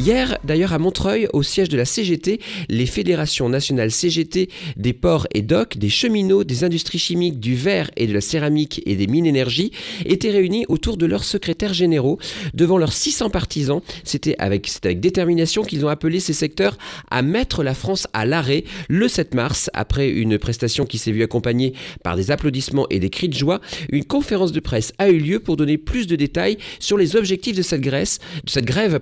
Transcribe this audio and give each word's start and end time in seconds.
Hier, 0.00 0.38
d'ailleurs, 0.44 0.72
à 0.72 0.78
Montreuil, 0.78 1.26
au 1.32 1.42
siège 1.42 1.68
de 1.68 1.76
la 1.76 1.84
CGT, 1.84 2.38
les 2.68 2.86
fédérations 2.86 3.48
nationales 3.48 3.90
CGT 3.90 4.48
des 4.76 4.92
ports 4.92 5.26
et 5.34 5.42
docks, 5.42 5.76
des 5.76 5.88
cheminots, 5.88 6.44
des 6.44 6.62
industries 6.62 7.00
chimiques, 7.00 7.40
du 7.40 7.56
verre 7.56 7.90
et 7.96 8.06
de 8.06 8.14
la 8.14 8.20
céramique 8.20 8.80
et 8.86 8.94
des 8.94 9.08
mines 9.08 9.26
énergie 9.26 9.72
étaient 10.06 10.30
réunis 10.30 10.64
autour 10.68 10.98
de 10.98 11.06
leurs 11.06 11.24
secrétaires 11.24 11.74
généraux 11.74 12.18
devant 12.54 12.78
leurs 12.78 12.92
600 12.92 13.30
partisans. 13.30 13.80
C'était 14.04 14.36
avec, 14.38 14.70
détermination 15.00 15.64
qu'ils 15.64 15.84
ont 15.84 15.88
appelé 15.88 16.20
ces 16.20 16.32
secteurs 16.32 16.78
à 17.10 17.22
mettre 17.22 17.64
la 17.64 17.74
France 17.74 18.06
à 18.12 18.24
l'arrêt 18.24 18.62
le 18.88 19.08
7 19.08 19.34
mars, 19.34 19.68
après 19.74 20.08
une 20.08 20.38
prestation 20.38 20.86
qui 20.86 20.98
s'est 20.98 21.10
vue 21.10 21.24
accompagnée 21.24 21.72
par 22.04 22.14
des 22.14 22.30
applaudissements 22.30 22.86
et 22.90 23.00
des 23.00 23.10
cris 23.10 23.28
de 23.28 23.34
joie. 23.34 23.60
Une 23.90 24.04
conférence 24.04 24.52
de 24.52 24.60
presse 24.60 24.92
a 24.98 25.10
eu 25.10 25.18
lieu 25.18 25.40
pour 25.40 25.56
donner 25.56 25.76
plus 25.76 26.06
de 26.06 26.14
détails 26.14 26.56
sur 26.78 26.96
les 26.96 27.16
objectifs 27.16 27.56
de 27.56 27.62
cette, 27.62 27.80
de 27.80 28.60
grève. 28.60 29.00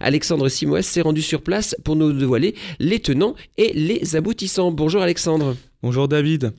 Alexandre 0.00 0.31
Alexandre 0.32 0.48
Simoes 0.48 0.80
s'est 0.80 1.02
rendu 1.02 1.20
sur 1.20 1.42
place 1.42 1.76
pour 1.84 1.94
nous 1.94 2.10
dévoiler 2.10 2.54
les 2.78 3.00
tenants 3.00 3.34
et 3.58 3.70
les 3.74 4.16
aboutissants. 4.16 4.72
Bonjour 4.72 5.02
Alexandre. 5.02 5.58
Bonjour 5.82 6.08
David. 6.08 6.54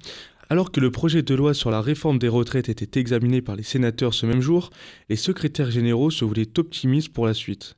Alors 0.47 0.71
que 0.71 0.79
le 0.79 0.91
projet 0.91 1.23
de 1.23 1.33
loi 1.33 1.55
sur 1.55 1.71
la 1.71 1.81
réforme 1.81 2.19
des 2.19 2.27
retraites 2.27 2.69
était 2.69 2.99
examiné 2.99 3.41
par 3.41 3.55
les 3.55 3.63
sénateurs 3.63 4.13
ce 4.13 4.27
même 4.27 4.41
jour, 4.41 4.69
les 5.09 5.15
secrétaires 5.15 5.71
généraux 5.71 6.11
se 6.11 6.23
voulaient 6.23 6.59
optimistes 6.59 7.11
pour 7.11 7.25
la 7.25 7.33
suite. 7.33 7.75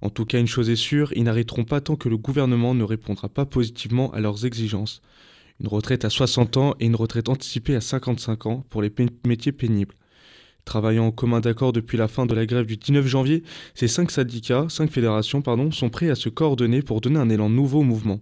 En 0.00 0.10
tout 0.10 0.24
cas, 0.24 0.40
une 0.40 0.48
chose 0.48 0.68
est 0.68 0.74
sûre, 0.74 1.12
ils 1.14 1.22
n'arrêteront 1.22 1.62
pas 1.62 1.80
tant 1.80 1.94
que 1.94 2.08
le 2.08 2.16
gouvernement 2.16 2.74
ne 2.74 2.82
répondra 2.82 3.28
pas 3.28 3.46
positivement 3.46 4.10
à 4.14 4.18
leurs 4.18 4.46
exigences. 4.46 5.00
Une 5.60 5.68
retraite 5.68 6.04
à 6.04 6.10
60 6.10 6.56
ans 6.56 6.74
et 6.80 6.86
une 6.86 6.96
retraite 6.96 7.28
anticipée 7.28 7.76
à 7.76 7.80
55 7.80 8.46
ans 8.46 8.64
pour 8.68 8.82
les 8.82 8.92
métiers 9.24 9.52
pénibles. 9.52 9.94
Travaillant 10.66 11.06
en 11.06 11.10
commun 11.12 11.38
d'accord 11.38 11.72
depuis 11.72 11.96
la 11.96 12.08
fin 12.08 12.26
de 12.26 12.34
la 12.34 12.44
grève 12.44 12.66
du 12.66 12.76
19 12.76 13.06
janvier, 13.06 13.44
ces 13.76 13.86
cinq 13.86 14.10
syndicats, 14.10 14.66
cinq 14.68 14.90
fédérations, 14.90 15.40
pardon, 15.40 15.70
sont 15.70 15.90
prêts 15.90 16.10
à 16.10 16.16
se 16.16 16.28
coordonner 16.28 16.82
pour 16.82 17.00
donner 17.00 17.20
un 17.20 17.30
élan 17.30 17.48
nouveau 17.48 17.80
au 17.80 17.84
mouvement. 17.84 18.18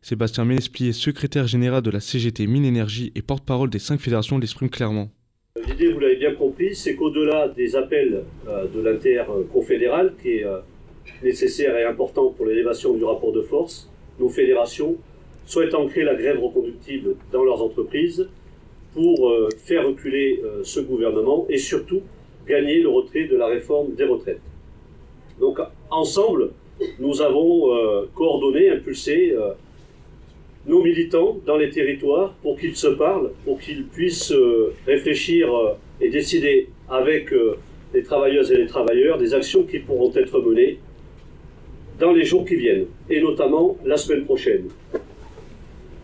Sébastien 0.00 0.44
Ménesplier, 0.44 0.92
secrétaire 0.92 1.48
général 1.48 1.82
de 1.82 1.90
la 1.90 1.98
CGT 1.98 2.46
Mine 2.46 2.64
Énergie 2.64 3.10
et 3.16 3.22
porte-parole 3.22 3.70
des 3.70 3.80
cinq 3.80 3.98
fédérations, 3.98 4.38
l'exprime 4.38 4.70
clairement. 4.70 5.10
L'idée, 5.66 5.92
vous 5.92 5.98
l'avez 5.98 6.14
bien 6.14 6.32
compris, 6.36 6.76
c'est 6.76 6.94
qu'au-delà 6.94 7.48
des 7.48 7.74
appels 7.74 8.22
euh, 8.46 8.68
de 8.68 8.80
l'interconfédéral, 8.80 10.14
qui 10.22 10.36
est 10.36 10.44
euh, 10.44 10.60
nécessaire 11.24 11.76
et 11.76 11.84
important 11.84 12.30
pour 12.30 12.46
l'élévation 12.46 12.94
du 12.94 13.02
rapport 13.02 13.32
de 13.32 13.42
force, 13.42 13.90
nos 14.20 14.28
fédérations 14.28 14.96
souhaitent 15.44 15.74
ancrer 15.74 16.04
la 16.04 16.14
grève 16.14 16.40
reconductible 16.40 17.16
dans 17.32 17.42
leurs 17.42 17.60
entreprises 17.60 18.28
pour 18.94 19.30
euh, 19.30 19.48
faire 19.64 19.86
reculer 19.86 20.40
euh, 20.44 20.62
ce 20.64 20.80
gouvernement 20.80 21.46
et 21.48 21.58
surtout 21.58 22.02
gagner 22.46 22.80
le 22.80 22.88
retrait 22.88 23.24
de 23.24 23.36
la 23.36 23.46
réforme 23.46 23.94
des 23.94 24.04
retraites. 24.04 24.40
Donc 25.38 25.58
ensemble, 25.90 26.50
nous 26.98 27.22
avons 27.22 27.74
euh, 27.74 28.06
coordonné, 28.14 28.70
impulsé 28.70 29.34
nos 30.66 30.82
militants 30.82 31.38
dans 31.46 31.56
les 31.56 31.70
territoires 31.70 32.34
pour 32.42 32.58
qu'ils 32.58 32.76
se 32.76 32.88
parlent, 32.88 33.30
pour 33.44 33.58
qu'ils 33.58 33.86
puissent 33.86 34.34
réfléchir 34.86 35.48
et 36.00 36.10
décider 36.10 36.68
avec 36.88 37.32
les 37.94 38.02
travailleuses 38.02 38.52
et 38.52 38.56
les 38.56 38.66
travailleurs 38.66 39.18
des 39.18 39.32
actions 39.32 39.62
qui 39.62 39.78
pourront 39.78 40.12
être 40.14 40.38
menées 40.40 40.78
dans 41.98 42.12
les 42.12 42.24
jours 42.24 42.44
qui 42.44 42.56
viennent, 42.56 42.86
et 43.08 43.20
notamment 43.20 43.76
la 43.84 43.96
semaine 43.96 44.24
prochaine. 44.24 44.68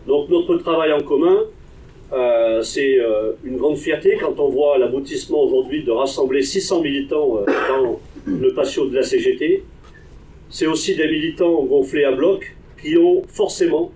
Donc 0.07 0.29
notre 0.29 0.55
travail 0.57 0.93
en 0.93 1.01
commun, 1.01 1.43
euh, 2.13 2.61
c'est 2.61 2.99
euh, 2.99 3.33
une 3.43 3.57
grande 3.57 3.77
fierté 3.77 4.17
quand 4.17 4.39
on 4.39 4.47
voit 4.47 4.77
l'aboutissement 4.77 5.43
aujourd'hui 5.43 5.83
de 5.83 5.91
rassembler 5.91 6.41
600 6.41 6.81
militants 6.81 7.39
euh, 7.39 7.45
dans 7.67 7.99
le 8.25 8.53
patio 8.53 8.87
de 8.87 8.95
la 8.95 9.03
CGT. 9.03 9.63
C'est 10.49 10.67
aussi 10.67 10.95
des 10.95 11.07
militants 11.07 11.63
gonflés 11.65 12.05
à 12.05 12.13
bloc 12.13 12.55
qui 12.81 12.97
ont 12.97 13.23
forcément 13.27 13.91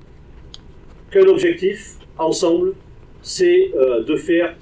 qu'un 1.09 1.25
objectif, 1.27 1.95
ensemble, 2.17 2.73
c'est 3.21 3.71
de 4.07 4.15
faire 4.15 4.55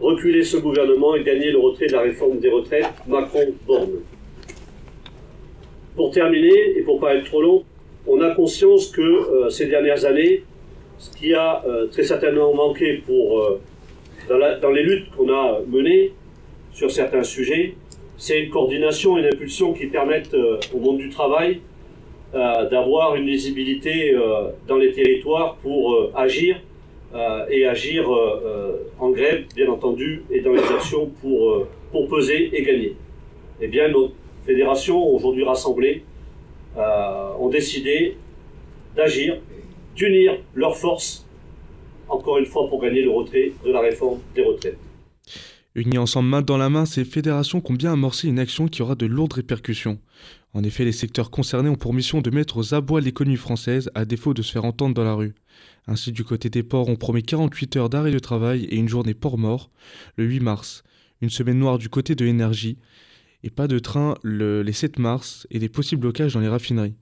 reculer 0.00 0.44
ce 0.44 0.56
gouvernement 0.56 1.14
et 1.14 1.22
gagner 1.22 1.50
le 1.50 1.58
retrait 1.58 1.86
de 1.86 1.92
la 1.92 2.00
réforme 2.00 2.38
des 2.38 2.48
retraites 2.48 2.86
Macron-Borne. 3.06 4.00
Pour 5.94 6.10
terminer, 6.10 6.78
et 6.78 6.82
pour 6.82 7.00
pas 7.00 7.14
être 7.14 7.24
trop 7.24 7.42
long, 7.42 7.64
on 8.06 8.20
a 8.20 8.34
conscience 8.34 8.88
que 8.88 9.48
ces 9.50 9.66
dernières 9.66 10.04
années, 10.04 10.42
ce 10.98 11.10
qui 11.10 11.34
a 11.34 11.62
euh, 11.66 11.86
très 11.88 12.02
certainement 12.02 12.54
manqué 12.54 13.02
euh, 13.08 13.58
dans, 14.28 14.70
les 14.70 14.82
luttes 14.82 15.10
qu'on 15.16 15.28
a 15.28 15.60
menées 15.66 16.12
sur 16.72 16.90
certains 16.90 17.22
sujets, 17.22 17.74
c'est 18.16 18.40
une 18.40 18.50
coordination 18.50 19.16
et 19.16 19.20
une 19.20 19.26
impulsion 19.26 19.72
qui 19.72 19.86
permettent 19.86 20.34
euh, 20.34 20.58
au 20.74 20.78
monde 20.78 20.98
du 20.98 21.10
travail 21.10 21.60
d'avoir 22.70 23.14
une 23.14 23.24
lisibilité 23.24 24.14
dans 24.68 24.76
les 24.76 24.92
territoires 24.92 25.56
pour 25.62 26.10
agir 26.14 26.60
et 27.48 27.64
agir 27.64 28.10
en 28.98 29.10
grève, 29.10 29.44
bien 29.54 29.70
entendu, 29.70 30.22
et 30.30 30.40
dans 30.40 30.52
les 30.52 30.64
actions 30.64 31.06
pour, 31.22 31.66
pour 31.90 32.08
peser 32.08 32.50
et 32.52 32.62
gagner. 32.62 32.94
Eh 33.62 33.68
bien, 33.68 33.88
nos 33.88 34.12
fédérations, 34.44 35.02
aujourd'hui 35.14 35.44
rassemblées, 35.44 36.02
ont 36.76 37.48
décidé 37.48 38.16
d'agir 38.94 39.38
d'unir 39.96 40.38
leurs 40.54 40.76
forces, 40.76 41.24
encore 42.08 42.38
une 42.38 42.46
fois 42.46 42.68
pour 42.68 42.80
gagner 42.80 43.02
le 43.02 43.10
retrait 43.10 43.52
de 43.64 43.72
la 43.72 43.80
réforme 43.80 44.20
des 44.34 44.44
retraites. 44.44 44.78
Unis 45.74 45.98
ensemble 45.98 46.28
main 46.28 46.40
dans 46.40 46.56
la 46.56 46.70
main, 46.70 46.86
ces 46.86 47.04
fédérations 47.04 47.62
ont 47.62 47.74
bien 47.74 47.92
amorcé 47.92 48.28
une 48.28 48.38
action 48.38 48.66
qui 48.66 48.80
aura 48.80 48.94
de 48.94 49.04
lourdes 49.04 49.34
répercussions. 49.34 49.98
En 50.54 50.64
effet, 50.64 50.86
les 50.86 50.92
secteurs 50.92 51.30
concernés 51.30 51.68
ont 51.68 51.76
pour 51.76 51.92
mission 51.92 52.22
de 52.22 52.30
mettre 52.30 52.56
aux 52.56 52.72
abois 52.72 53.02
l'économie 53.02 53.36
française 53.36 53.90
à 53.94 54.06
défaut 54.06 54.32
de 54.32 54.40
se 54.40 54.52
faire 54.52 54.64
entendre 54.64 54.94
dans 54.94 55.04
la 55.04 55.12
rue. 55.12 55.34
Ainsi, 55.86 56.12
du 56.12 56.24
côté 56.24 56.48
des 56.48 56.62
ports, 56.62 56.88
on 56.88 56.96
promet 56.96 57.20
48 57.20 57.76
heures 57.76 57.90
d'arrêt 57.90 58.10
de 58.10 58.18
travail 58.18 58.64
et 58.64 58.76
une 58.76 58.88
journée 58.88 59.12
port 59.12 59.36
mort 59.36 59.70
le 60.16 60.24
8 60.24 60.40
mars. 60.40 60.82
Une 61.20 61.28
semaine 61.28 61.58
noire 61.58 61.76
du 61.76 61.90
côté 61.90 62.14
de 62.14 62.24
l'énergie 62.24 62.78
et 63.42 63.50
pas 63.50 63.68
de 63.68 63.78
train 63.78 64.16
le, 64.22 64.62
les 64.62 64.72
7 64.72 64.98
mars 64.98 65.46
et 65.50 65.58
des 65.58 65.68
possibles 65.68 66.00
blocages 66.00 66.32
dans 66.32 66.40
les 66.40 66.48
raffineries. 66.48 66.96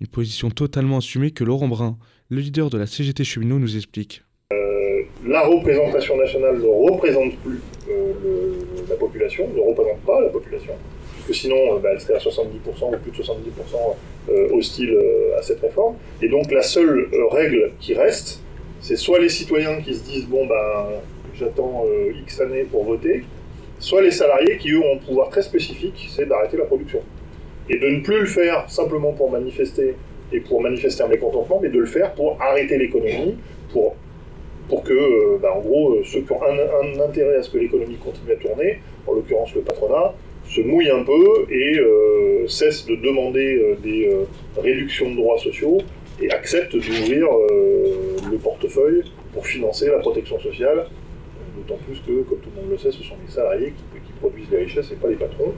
Une 0.00 0.06
position 0.06 0.48
totalement 0.48 0.98
assumée 0.98 1.32
que 1.32 1.42
Laurent 1.42 1.66
Brun, 1.66 1.98
le 2.28 2.38
leader 2.40 2.70
de 2.70 2.78
la 2.78 2.86
CGT 2.86 3.24
Cheminot, 3.24 3.58
nous 3.58 3.76
explique. 3.76 4.22
Euh, 4.52 5.02
la 5.26 5.44
représentation 5.44 6.16
nationale 6.16 6.58
ne 6.58 6.88
représente 6.88 7.36
plus 7.38 7.60
euh, 7.90 8.12
la 8.88 8.94
population, 8.94 9.48
ne 9.52 9.60
représente 9.60 9.98
pas 10.06 10.20
la 10.20 10.28
population, 10.28 10.74
puisque 11.14 11.40
sinon 11.42 11.56
euh, 11.56 11.78
bah, 11.80 11.88
elle 11.92 12.00
serait 12.00 12.14
à 12.14 12.18
70% 12.18 12.94
ou 12.94 12.98
plus 12.98 13.10
de 13.10 13.16
70% 13.16 14.52
hostile 14.52 14.96
à 15.36 15.42
cette 15.42 15.60
réforme. 15.60 15.96
Et 16.22 16.28
donc 16.28 16.52
la 16.52 16.62
seule 16.62 17.08
règle 17.32 17.72
qui 17.80 17.94
reste, 17.94 18.40
c'est 18.80 18.94
soit 18.94 19.18
les 19.18 19.28
citoyens 19.28 19.80
qui 19.80 19.94
se 19.94 20.04
disent 20.04 20.26
bon 20.26 20.46
ben 20.46 21.00
j'attends 21.34 21.84
X 22.22 22.40
années 22.40 22.64
pour 22.64 22.84
voter, 22.84 23.24
soit 23.80 24.02
les 24.02 24.12
salariés 24.12 24.58
qui 24.58 24.70
eux 24.70 24.80
ont 24.80 24.94
un 24.94 24.98
pouvoir 24.98 25.30
très 25.30 25.42
spécifique, 25.42 26.08
c'est 26.14 26.26
d'arrêter 26.26 26.56
la 26.56 26.66
production 26.66 27.00
et 27.70 27.78
de 27.78 27.86
ne 27.88 28.00
plus 28.00 28.20
le 28.20 28.26
faire 28.26 28.68
simplement 28.68 29.12
pour 29.12 29.30
manifester 29.30 29.94
et 30.32 30.40
pour 30.40 30.60
manifester 30.60 31.02
un 31.02 31.08
mécontentement, 31.08 31.58
mais 31.62 31.68
de 31.68 31.78
le 31.78 31.86
faire 31.86 32.12
pour 32.12 32.40
arrêter 32.40 32.78
l'économie, 32.78 33.36
pour, 33.72 33.96
pour 34.68 34.82
que, 34.82 34.92
euh, 34.92 35.38
bah, 35.40 35.54
en 35.56 35.60
gros, 35.60 35.94
euh, 35.94 36.02
ceux 36.04 36.20
qui 36.20 36.32
ont 36.32 36.40
un, 36.42 37.00
intérêt 37.00 37.36
à 37.36 37.42
ce 37.42 37.50
que 37.50 37.58
l'économie 37.58 37.96
continue 37.96 38.32
à 38.32 38.36
tourner, 38.36 38.80
en 39.06 39.14
l'occurrence 39.14 39.54
le 39.54 39.62
patronat, 39.62 40.14
se 40.46 40.60
mouillent 40.60 40.90
un 40.90 41.02
peu 41.02 41.46
et 41.50 41.78
euh, 41.78 42.46
cessent 42.48 42.86
de 42.86 42.96
demander 42.96 43.76
des 43.82 44.10
réductions 44.56 45.10
de 45.10 45.16
droits 45.16 45.38
sociaux 45.38 45.78
et 46.22 46.30
acceptent 46.30 46.74
d'ouvrir 46.74 47.26
le 48.30 48.36
portefeuille 48.38 49.02
pour 49.34 49.46
financer 49.46 49.88
la 49.88 49.98
protection 49.98 50.40
sociale, 50.40 50.86
d'autant 51.56 51.78
plus 51.86 51.98
que, 51.98 52.22
comme 52.22 52.38
tout 52.38 52.48
le 52.56 52.62
monde 52.62 52.70
le 52.70 52.78
sait, 52.78 52.90
ce 52.90 53.02
sont 53.02 53.16
les 53.26 53.30
salariés 53.30 53.74
qui, 53.76 54.00
qui 54.00 54.12
produisent 54.18 54.50
les 54.50 54.64
richesses 54.64 54.90
et 54.90 54.94
pas 54.94 55.08
les 55.08 55.16
patrons. 55.16 55.52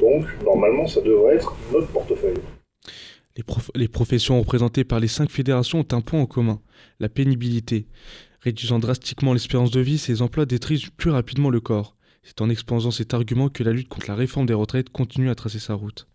Donc, 0.00 0.26
normalement, 0.44 0.86
ça 0.86 1.00
devrait 1.00 1.36
être 1.36 1.54
notre 1.72 1.88
portefeuille. 1.88 2.38
Les, 3.76 3.86
professions 3.88 4.40
représentées 4.40 4.82
par 4.82 4.98
les 4.98 5.06
cinq 5.06 5.30
fédérations 5.30 5.80
ont 5.80 5.96
un 5.96 6.00
point 6.00 6.20
en 6.20 6.26
commun, 6.26 6.60
la 6.98 7.08
pénibilité. 7.08 7.86
Réduisant 8.40 8.80
drastiquement 8.80 9.32
l'espérance 9.32 9.70
de 9.70 9.80
vie, 9.80 9.98
ces 9.98 10.22
emplois 10.22 10.44
détruisent 10.44 10.90
plus 10.96 11.10
rapidement 11.10 11.50
le 11.50 11.60
corps. 11.60 11.94
C'est 12.24 12.40
en 12.40 12.50
exposant 12.50 12.90
cet 12.90 13.14
argument 13.14 13.48
que 13.48 13.62
la 13.62 13.70
lutte 13.70 13.88
contre 13.88 14.08
la 14.08 14.16
réforme 14.16 14.46
des 14.46 14.54
retraites 14.54 14.90
continue 14.90 15.30
à 15.30 15.36
tracer 15.36 15.60
sa 15.60 15.74
route. 15.74 16.08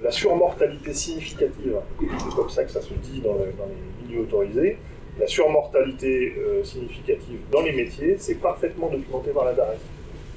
La 0.00 0.12
surmortalité 0.12 0.94
significative, 0.94 1.76
c'est 2.00 2.34
comme 2.34 2.50
ça 2.50 2.62
que 2.62 2.70
ça 2.70 2.80
se 2.80 2.94
dit 2.94 3.20
dans, 3.20 3.34
les 3.34 4.06
milieux 4.06 4.22
autorisés, 4.22 4.78
la 5.18 5.26
surmortalité 5.26 6.34
euh, 6.38 6.62
significative 6.62 7.38
dans 7.50 7.62
les 7.62 7.72
métiers, 7.72 8.16
c'est 8.18 8.36
parfaitement 8.36 8.90
documenté 8.90 9.30
par 9.30 9.44
la 9.44 9.54
DARES. 9.54 9.78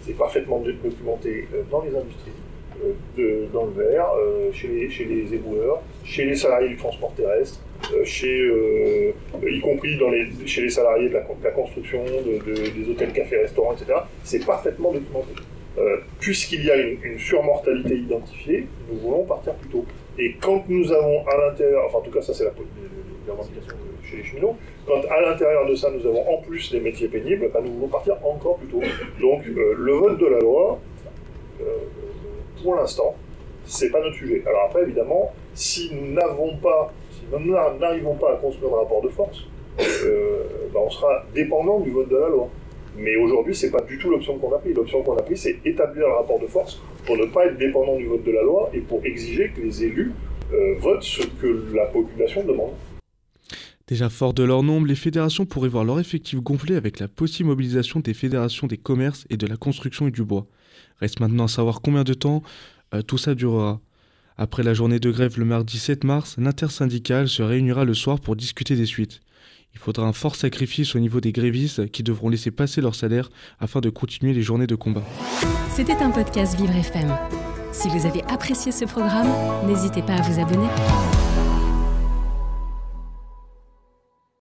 C'est 0.03 0.13
parfaitement 0.13 0.59
documenté 0.59 1.47
euh, 1.53 1.63
dans 1.69 1.81
les 1.81 1.95
industries. 1.95 2.31
Euh, 3.19 3.45
dans 3.51 3.65
le 3.65 3.71
verre, 3.71 4.07
euh, 4.19 4.51
chez, 4.53 4.68
les, 4.68 4.89
chez 4.89 5.03
éboueurs, 5.03 5.81
chez 6.03 6.25
les 6.25 6.35
salariés 6.35 6.69
du 6.69 6.77
transport 6.77 7.12
terrestre, 7.15 7.59
euh, 7.94 8.06
chez, 8.06 8.51
y 9.50 9.59
compris 9.59 10.00
chez 10.45 10.62
les 10.62 10.69
salariés 10.69 11.09
de 11.09 11.13
la, 11.13 11.51
construction, 11.51 12.03
de, 12.06 12.53
des 12.53 12.89
hôtels, 12.89 13.12
cafés, 13.13 13.38
restaurants, 13.38 13.74
etc. 13.74 13.94
C'est 14.24 14.45
parfaitement 14.45 14.91
documenté. 14.91 15.33
euh, 15.77 15.97
puisqu'il 16.19 16.65
y 16.65 16.71
a 16.71 16.75
une, 16.75 17.19
surmortalité 17.19 17.95
identifiée, 17.95 18.68
nous 18.91 19.00
voulons 19.00 19.24
partir 19.24 19.53
plus 19.56 19.69
tôt. 19.69 19.85
Et 20.18 20.35
quand 20.41 20.63
nous 20.68 20.91
avons 20.91 21.25
à 21.27 21.38
l'intérieur, 21.38 21.83
enfin 21.88 22.00
en 22.00 22.01
tout 22.01 22.12
cas 22.12 22.21
ça 22.21 22.33
c'est 22.33 22.45
la, 22.45 22.51
revendication 23.27 23.75
chez 24.03 24.18
les 24.18 24.24
cheminots, 24.24 24.56
quand 24.88 25.01
à 25.09 25.21
l'intérieur 25.21 25.68
de 25.68 25.75
ça 25.75 25.91
nous 25.91 26.06
avons 26.07 26.27
en 26.29 26.41
plus 26.41 26.71
des 26.71 26.79
métiers 26.79 27.07
pénibles, 27.07 27.50
ben, 27.53 27.62
nous 27.63 27.74
voulons 27.74 27.88
partir 27.88 28.15
encore 28.24 28.57
plus 28.57 28.68
tôt. 28.68 28.81
Donc 29.19 29.45
euh, 29.47 29.75
le 29.77 29.91
vote 29.94 30.19
de 30.19 30.25
la 30.27 30.39
loi, 30.39 30.79
euh, 30.83 30.87
pour 32.67 32.75
l'instant, 32.75 33.15
c'est 33.65 33.89
pas 33.91 34.01
notre 34.01 34.17
sujet. 34.17 34.43
Alors 34.45 34.65
après 34.65 34.83
évidemment, 34.83 35.31
si 35.53 35.89
nous 35.93 36.11
n'avons 36.11 36.57
pas, 36.57 36.93
si 37.13 37.21
nous 37.31 37.53
n'arrivons 37.53 38.15
pas 38.15 38.33
à 38.33 38.35
construire 38.35 38.73
un 38.73 38.79
rapport 38.79 39.01
de 39.01 39.07
force, 39.07 39.45
ben, 39.77 40.81
on 40.85 40.89
sera 40.89 41.23
dépendant 41.33 41.79
du 41.79 41.91
vote 41.91 42.09
de 42.09 42.17
la 42.17 42.27
loi. 42.27 42.49
Mais 42.97 43.15
aujourd'hui, 43.15 43.55
c'est 43.55 43.71
pas 43.71 43.79
du 43.83 43.97
tout 43.97 44.09
l'option 44.09 44.37
qu'on 44.37 44.53
a 44.53 44.57
pris. 44.57 44.73
L'option 44.73 45.01
qu'on 45.01 45.15
a 45.15 45.21
pris, 45.21 45.37
c'est 45.37 45.59
établir 45.63 46.07
le 46.07 46.13
rapport 46.15 46.41
de 46.41 46.47
force 46.47 46.81
pour 47.05 47.15
ne 47.15 47.27
pas 47.27 47.45
être 47.45 47.57
dépendant 47.57 47.95
du 47.95 48.05
vote 48.05 48.25
de 48.25 48.31
la 48.31 48.43
loi 48.43 48.69
et 48.73 48.81
pour 48.81 48.99
exiger 49.05 49.49
que 49.55 49.61
les 49.61 49.85
élus 49.85 50.11
euh, 50.51 50.75
votent 50.79 51.03
ce 51.03 51.25
que 51.25 51.73
la 51.73 51.85
population 51.85 52.43
demande. 52.43 52.73
Déjà 53.87 54.09
fort 54.09 54.33
de 54.33 54.43
leur 54.43 54.61
nombre, 54.61 54.87
les 54.87 54.95
fédérations 54.95 55.45
pourraient 55.45 55.69
voir 55.69 55.85
leur 55.85 56.01
effectif 56.01 56.41
gonfler 56.41 56.75
avec 56.75 56.99
la 56.99 57.07
possible 57.07 57.47
mobilisation 57.47 58.01
des 58.01 58.13
fédérations 58.13 58.67
des 58.67 58.75
commerces 58.75 59.25
et 59.29 59.37
de 59.37 59.47
la 59.47 59.55
construction 59.55 60.09
et 60.09 60.11
du 60.11 60.25
bois. 60.25 60.47
Reste 60.99 61.19
maintenant 61.19 61.45
à 61.45 61.47
savoir 61.47 61.81
combien 61.81 62.03
de 62.03 62.13
temps 62.13 62.44
euh, 62.94 63.01
tout 63.01 63.17
ça 63.17 63.35
durera. 63.35 63.79
Après 64.38 64.63
la 64.63 64.73
journée 64.73 64.99
de 64.99 65.11
grève 65.11 65.39
le 65.39 65.45
mardi 65.45 65.79
7 65.79 66.03
mars, 66.03 66.35
l'intersyndicale 66.38 67.27
se 67.27 67.41
réunira 67.41 67.85
le 67.85 67.94
soir 67.94 68.19
pour 68.19 68.35
discuter 68.35 68.75
des 68.75 68.85
suites. 68.85 69.19
Il 69.73 69.79
faudra 69.79 70.07
un 70.07 70.13
fort 70.13 70.35
sacrifice 70.35 70.95
au 70.95 70.99
niveau 70.99 71.21
des 71.21 71.31
grévistes 71.31 71.91
qui 71.91 72.03
devront 72.03 72.29
laisser 72.29 72.51
passer 72.51 72.81
leur 72.81 72.95
salaire 72.95 73.29
afin 73.59 73.79
de 73.79 73.89
continuer 73.89 74.33
les 74.33 74.41
journées 74.41 74.67
de 74.67 74.75
combat. 74.75 75.03
C'était 75.69 75.94
un 75.94 76.09
podcast 76.09 76.59
Vivre 76.59 76.75
FM. 76.75 77.15
Si 77.71 77.88
vous 77.89 78.05
avez 78.07 78.23
apprécié 78.23 78.71
ce 78.71 78.85
programme, 78.85 79.27
n'hésitez 79.67 80.01
pas 80.01 80.13
à 80.15 80.21
vous 80.21 80.39
abonner. 80.39 80.67